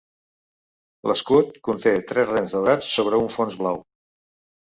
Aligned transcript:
L'escut 1.09 1.59
conté 1.67 1.93
tres 2.11 2.31
rems 2.31 2.55
daurats 2.57 2.89
sobre 2.95 3.21
un 3.25 3.29
fons 3.35 3.59
blau. 3.61 3.79